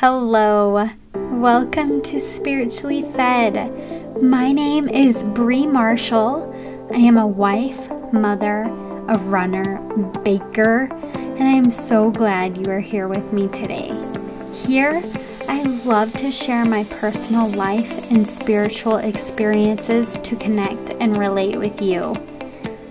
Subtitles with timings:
[0.00, 4.22] Hello, welcome to Spiritually Fed.
[4.22, 6.54] My name is Bree Marshall.
[6.94, 8.62] I am a wife, mother,
[9.08, 9.80] a runner,
[10.22, 13.90] baker, and I am so glad you are here with me today.
[14.54, 15.02] Here,
[15.48, 21.82] I love to share my personal life and spiritual experiences to connect and relate with
[21.82, 22.14] you.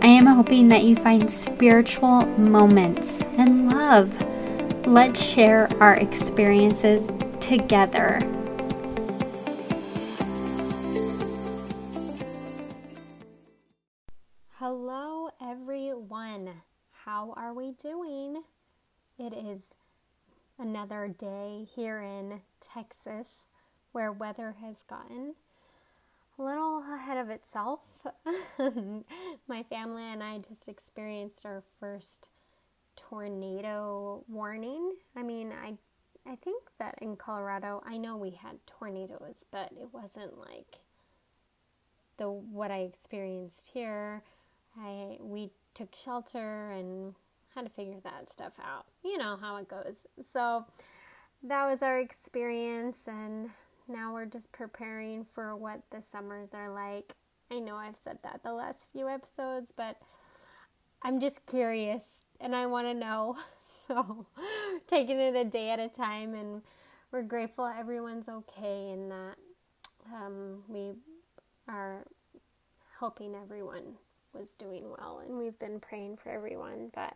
[0.00, 4.10] I am hoping that you find spiritual moments and love
[4.86, 7.08] Let's share our experiences
[7.40, 8.18] together.
[14.58, 16.50] Hello, everyone.
[16.92, 18.42] How are we doing?
[19.18, 19.72] It is
[20.58, 23.48] another day here in Texas
[23.92, 25.34] where weather has gotten
[26.38, 27.80] a little ahead of itself.
[29.48, 32.28] My family and I just experienced our first
[32.96, 34.94] tornado warning.
[35.16, 35.74] I mean, I
[36.26, 40.78] I think that in Colorado, I know we had tornadoes, but it wasn't like
[42.16, 44.22] the what I experienced here.
[44.78, 47.14] I we took shelter and
[47.54, 48.86] had to figure that stuff out.
[49.04, 49.96] You know how it goes.
[50.32, 50.64] So
[51.42, 53.50] that was our experience and
[53.86, 57.14] now we're just preparing for what the summers are like.
[57.50, 59.98] I know I've said that the last few episodes, but
[61.02, 63.36] I'm just curious and I want to know.
[63.86, 64.24] So,
[64.86, 66.62] taking it a day at a time, and
[67.12, 69.34] we're grateful everyone's okay and that
[70.10, 70.92] um, we
[71.68, 72.06] are
[72.98, 73.98] hoping everyone
[74.32, 76.92] was doing well, and we've been praying for everyone.
[76.94, 77.14] But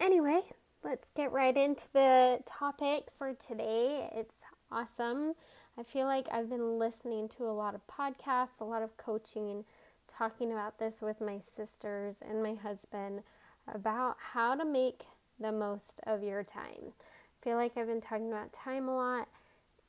[0.00, 0.40] anyway,
[0.82, 4.10] let's get right into the topic for today.
[4.12, 4.38] It's
[4.72, 5.34] awesome.
[5.78, 9.64] I feel like I've been listening to a lot of podcasts, a lot of coaching,
[10.08, 13.22] talking about this with my sisters and my husband
[13.66, 15.04] about how to make
[15.38, 16.92] the most of your time.
[16.92, 19.28] I feel like I've been talking about time a lot,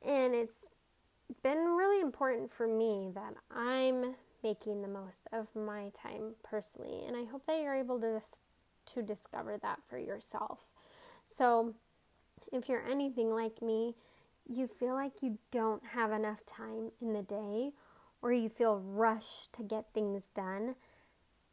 [0.05, 0.69] and it's
[1.41, 7.15] been really important for me that I'm making the most of my time personally, and
[7.15, 8.21] I hope that you're able to
[8.85, 10.59] to discover that for yourself.
[11.25, 11.73] So,
[12.51, 13.95] if you're anything like me,
[14.47, 17.71] you feel like you don't have enough time in the day
[18.21, 20.75] or you feel rushed to get things done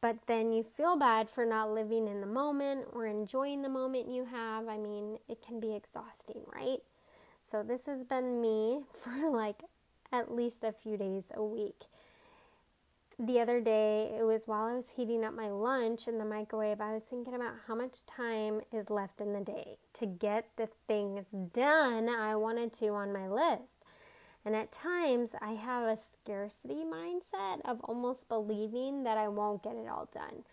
[0.01, 4.09] but then you feel bad for not living in the moment or enjoying the moment
[4.09, 4.69] you have.
[4.69, 6.79] I mean, it can be exhausting, right?
[7.43, 9.63] So, this has been me for like
[10.13, 11.85] at least a few days a week.
[13.19, 16.81] The other day, it was while I was heating up my lunch in the microwave,
[16.81, 20.71] I was thinking about how much time is left in the day to get the
[20.89, 23.80] things done I wanted to on my list.
[24.45, 29.77] And at times, I have a scarcity mindset of almost believing that I won't get
[29.77, 30.45] it all done.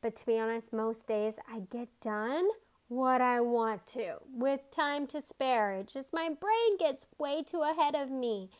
[0.00, 2.48] But to be honest, most days I get done
[2.88, 5.72] what I want to with time to spare.
[5.72, 8.50] It's just my brain gets way too ahead of me.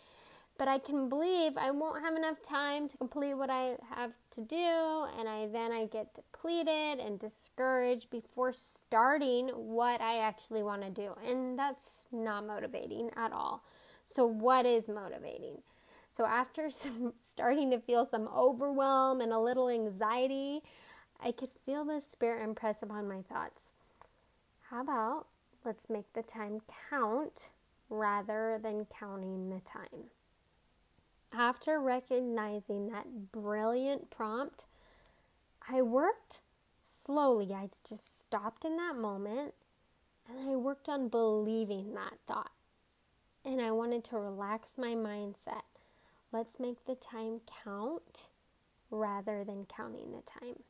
[0.58, 4.42] But I can believe I won't have enough time to complete what I have to
[4.42, 10.82] do, and I then I get depleted and discouraged before starting what I actually want
[10.82, 11.14] to do.
[11.26, 13.64] And that's not motivating at all.
[14.04, 15.62] So, what is motivating?
[16.10, 20.62] So, after some, starting to feel some overwhelm and a little anxiety,
[21.20, 23.66] I could feel the Spirit impress upon my thoughts.
[24.70, 25.26] How about
[25.64, 27.50] let's make the time count
[27.88, 30.10] rather than counting the time?
[31.32, 34.66] After recognizing that brilliant prompt,
[35.68, 36.40] I worked
[36.80, 37.54] slowly.
[37.54, 39.54] I just stopped in that moment
[40.28, 42.50] and I worked on believing that thought
[43.44, 45.62] and I wanted to relax my mindset.
[46.32, 48.26] Let's make the time count
[48.90, 50.62] rather than counting the time.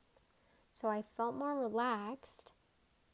[0.71, 2.53] So I felt more relaxed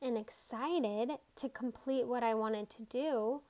[0.00, 3.40] and excited to complete what I wanted to do.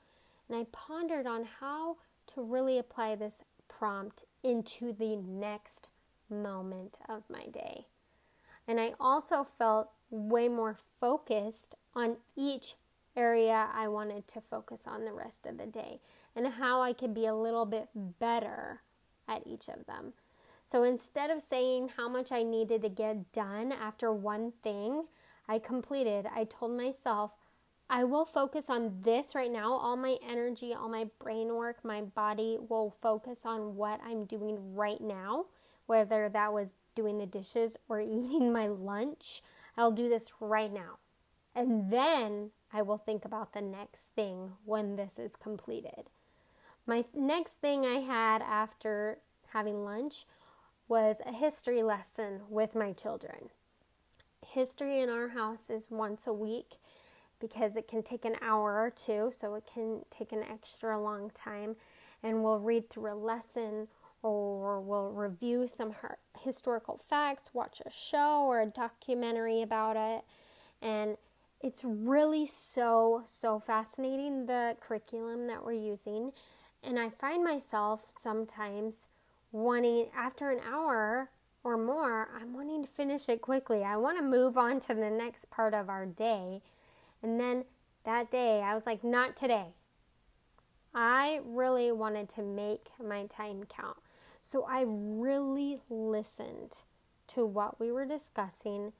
[0.48, 1.96] And I pondered on how
[2.34, 5.88] to really apply this prompt into the next
[6.30, 7.86] moment of my day.
[8.66, 12.74] And I also felt way more focused on each
[13.16, 16.00] area I wanted to focus on the rest of the day
[16.36, 18.82] and how I could be a little bit better
[19.26, 20.12] at each of them.
[20.66, 25.04] So instead of saying how much I needed to get done after one thing
[25.48, 27.34] I completed, I told myself,
[27.90, 29.72] I will focus on this right now.
[29.72, 34.74] All my energy, all my brain work, my body will focus on what I'm doing
[34.74, 35.46] right now,
[35.86, 39.42] whether that was doing the dishes or eating my lunch.
[39.76, 40.98] I'll do this right now.
[41.54, 46.10] And then I will think about the next thing when this is completed.
[46.86, 49.18] My next thing I had after
[49.52, 50.26] having lunch
[50.86, 53.50] was a history lesson with my children.
[54.46, 56.76] History in our house is once a week,
[57.40, 61.30] because it can take an hour or two, so it can take an extra long
[61.30, 61.76] time.
[62.22, 63.88] And we'll read through a lesson
[64.22, 65.94] or we'll review some
[66.40, 70.24] historical facts, watch a show or a documentary about it.
[70.82, 71.16] And
[71.60, 76.32] it's really so, so fascinating the curriculum that we're using.
[76.82, 79.08] And I find myself sometimes
[79.50, 81.30] wanting, after an hour
[81.64, 83.82] or more, I'm wanting to finish it quickly.
[83.82, 86.62] I want to move on to the next part of our day.
[87.22, 87.64] And then
[88.04, 89.66] that day, I was like, not today.
[90.94, 93.98] I really wanted to make my time count.
[94.40, 96.78] So I really listened
[97.28, 98.92] to what we were discussing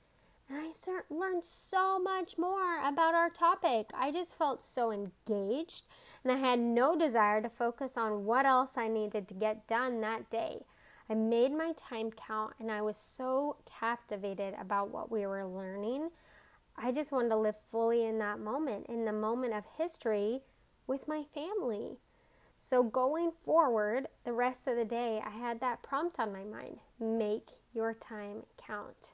[0.48, 3.90] and I learned so much more about our topic.
[3.94, 5.84] I just felt so engaged
[6.24, 10.00] and I had no desire to focus on what else I needed to get done
[10.00, 10.64] that day.
[11.10, 16.10] I made my time count and I was so captivated about what we were learning.
[16.76, 20.40] I just wanted to live fully in that moment, in the moment of history
[20.86, 21.98] with my family.
[22.60, 26.78] So, going forward, the rest of the day, I had that prompt on my mind
[26.98, 29.12] make your time count.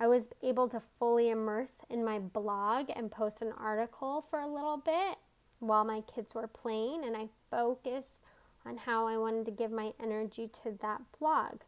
[0.00, 4.46] I was able to fully immerse in my blog and post an article for a
[4.46, 5.18] little bit
[5.60, 8.20] while my kids were playing, and I focused
[8.66, 11.60] on how I wanted to give my energy to that blog.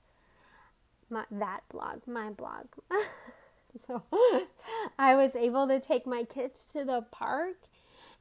[1.09, 2.67] My, that blog, my blog.
[3.87, 4.03] so
[4.99, 7.57] I was able to take my kids to the park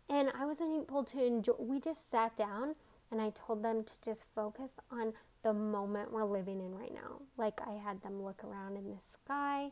[0.07, 1.53] and I wasn't able to enjoy.
[1.57, 2.75] We just sat down
[3.11, 7.21] and I told them to just focus on the moment we're living in right now.
[7.37, 9.71] Like I had them look around in the sky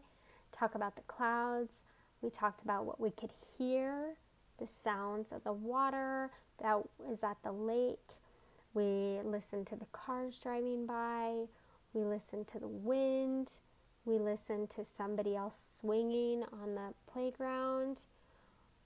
[0.54, 1.82] talk about the clouds.
[2.22, 4.16] We talked about what we could hear,
[4.60, 6.30] the sounds of the water
[6.62, 6.78] that
[7.12, 8.00] is at the lake.
[8.74, 11.46] We listened to the cars driving by.
[11.94, 13.52] We listened to the wind.
[14.06, 18.02] We listened to somebody else swinging on the playground.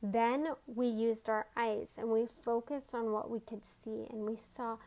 [0.02, 4.36] Then we used our eyes and we focused on what we could see, and we
[4.36, 4.78] saw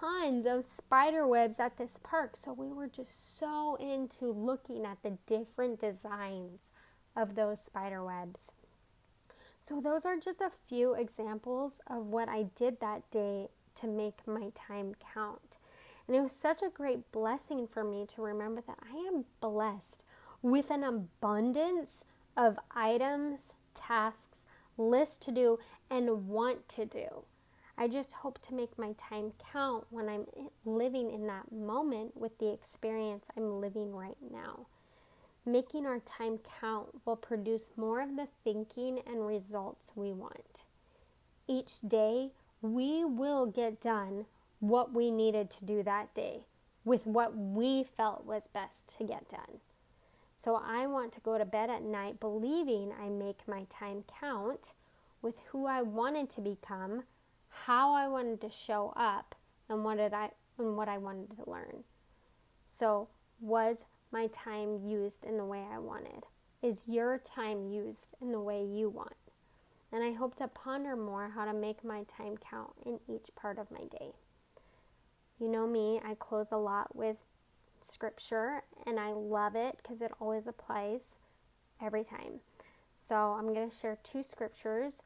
[0.00, 2.36] tons of spider webs at this park.
[2.36, 6.70] So we were just so into looking at the different designs
[7.16, 8.52] of those spider webs.
[9.60, 14.26] So those are just a few examples of what I did that day to make
[14.26, 15.58] my time count.
[16.06, 20.04] And it was such a great blessing for me to remember that I am blessed
[20.40, 22.04] with an abundance
[22.36, 24.46] of items, tasks,
[24.78, 25.58] lists to do,
[25.90, 27.24] and want to do.
[27.80, 30.26] I just hope to make my time count when I'm
[30.64, 34.66] living in that moment with the experience I'm living right now.
[35.46, 40.64] Making our time count will produce more of the thinking and results we want.
[41.46, 44.26] Each day, we will get done
[44.58, 46.40] what we needed to do that day
[46.84, 49.60] with what we felt was best to get done.
[50.34, 54.72] So I want to go to bed at night believing I make my time count
[55.22, 57.04] with who I wanted to become
[57.50, 59.34] how I wanted to show up
[59.68, 61.84] and what did I and what I wanted to learn.
[62.66, 63.08] So,
[63.40, 66.24] was my time used in the way I wanted?
[66.62, 69.14] Is your time used in the way you want?
[69.92, 73.58] And I hope to ponder more how to make my time count in each part
[73.58, 74.12] of my day.
[75.38, 77.16] You know me, I close a lot with
[77.80, 81.14] scripture and I love it because it always applies
[81.80, 82.40] every time.
[82.94, 85.02] So I'm going to share two scriptures.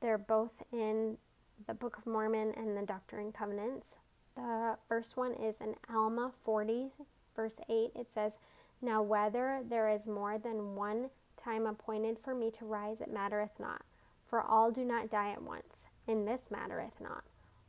[0.00, 1.18] They're both in
[1.66, 3.96] the Book of Mormon and the Doctrine and Covenants.
[4.36, 6.92] The first one is in Alma 40,
[7.34, 7.90] verse 8.
[7.94, 8.38] It says,
[8.80, 13.58] Now whether there is more than one time appointed for me to rise, it mattereth
[13.58, 13.82] not.
[14.26, 17.24] For all do not die at once, and this mattereth not.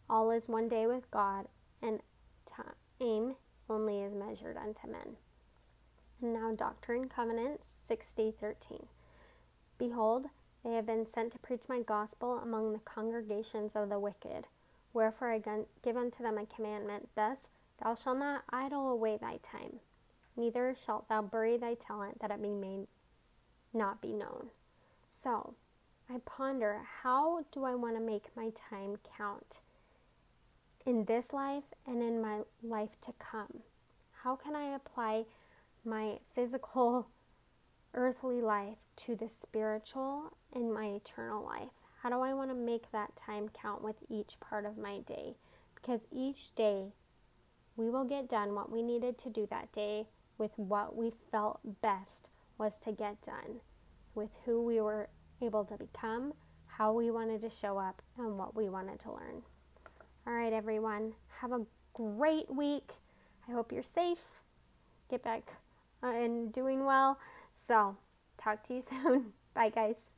[0.10, 1.48] All is one day with God,
[1.82, 2.02] and
[2.46, 3.36] time
[3.70, 5.16] only is measured unto men.
[6.22, 8.86] And now Doctrine and Covenants 60, 13.
[9.78, 10.28] Behold,
[10.64, 14.48] they have been sent to preach my gospel among the congregations of the wicked.
[14.94, 15.42] Wherefore I
[15.84, 17.50] give unto them a commandment thus
[17.84, 19.80] Thou shalt not idle away thy time,
[20.38, 22.86] neither shalt thou bury thy talent that it made
[23.74, 24.50] not be known.
[25.10, 25.56] So
[26.08, 29.62] I ponder how do I want to make my time count
[30.86, 33.62] in this life and in my life to come?
[34.24, 35.26] How can I apply
[35.84, 37.08] my physical
[37.94, 41.70] earthly life to the spiritual and my eternal life?
[42.02, 45.36] How do I want to make that time count with each part of my day?
[45.76, 46.94] Because each day
[47.76, 50.08] we will get done what we needed to do that day
[50.38, 53.62] with what we felt best was to get done,
[54.16, 55.10] with who we were
[55.42, 56.34] able to become,
[56.66, 59.44] how we wanted to show up, and what we wanted to learn.
[60.26, 62.92] All right, everyone, have a great week.
[63.48, 64.24] I hope you're safe.
[65.10, 65.54] Get back
[66.04, 67.20] uh, and doing well.
[67.54, 67.98] So,
[68.38, 69.34] talk to you soon.
[69.54, 70.12] Bye, guys.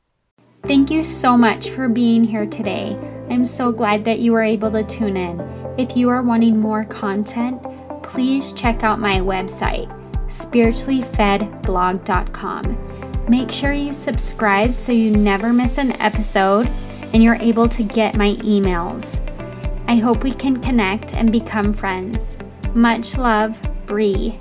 [0.64, 2.98] Thank you so much for being here today.
[3.30, 5.42] I'm so glad that you were able to tune in.
[5.78, 7.62] If you are wanting more content,
[8.02, 9.90] please check out my website,
[10.28, 13.26] spirituallyfedblog.com.
[13.28, 16.70] Make sure you subscribe so you never miss an episode
[17.14, 19.20] and you're able to get my emails.
[19.88, 22.38] I hope we can connect and become friends.
[22.74, 24.40] Much love, Bree.